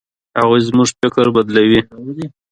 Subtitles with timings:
[0.39, 1.81] هغوی زموږ فکر بدلوي.